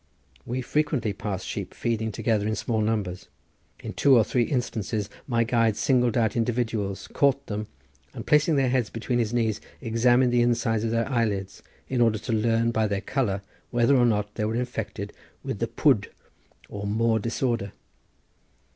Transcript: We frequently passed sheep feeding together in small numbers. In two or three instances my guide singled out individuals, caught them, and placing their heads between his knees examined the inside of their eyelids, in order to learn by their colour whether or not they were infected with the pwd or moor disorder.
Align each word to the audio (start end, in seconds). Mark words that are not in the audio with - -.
We 0.47 0.61
frequently 0.63 1.13
passed 1.13 1.45
sheep 1.45 1.75
feeding 1.75 2.11
together 2.11 2.47
in 2.47 2.55
small 2.55 2.81
numbers. 2.81 3.27
In 3.81 3.93
two 3.93 4.17
or 4.17 4.23
three 4.23 4.41
instances 4.45 5.11
my 5.27 5.43
guide 5.43 5.77
singled 5.77 6.17
out 6.17 6.35
individuals, 6.35 7.07
caught 7.09 7.45
them, 7.45 7.67
and 8.11 8.25
placing 8.25 8.55
their 8.55 8.69
heads 8.71 8.89
between 8.89 9.19
his 9.19 9.31
knees 9.31 9.61
examined 9.79 10.33
the 10.33 10.41
inside 10.41 10.83
of 10.83 10.89
their 10.89 11.07
eyelids, 11.07 11.61
in 11.87 12.01
order 12.01 12.17
to 12.17 12.33
learn 12.33 12.71
by 12.71 12.87
their 12.87 12.99
colour 13.01 13.43
whether 13.69 13.95
or 13.95 14.07
not 14.07 14.33
they 14.33 14.45
were 14.45 14.55
infected 14.55 15.13
with 15.43 15.59
the 15.59 15.67
pwd 15.67 16.07
or 16.67 16.87
moor 16.87 17.19
disorder. 17.19 17.71